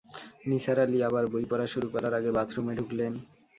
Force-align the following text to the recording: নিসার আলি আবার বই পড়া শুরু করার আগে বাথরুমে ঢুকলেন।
নিসার 0.49 0.77
আলি 0.79 0.99
আবার 1.07 1.25
বই 1.33 1.45
পড়া 1.51 1.67
শুরু 1.73 1.87
করার 1.93 2.13
আগে 2.19 2.29
বাথরুমে 2.37 2.73
ঢুকলেন। 2.79 3.13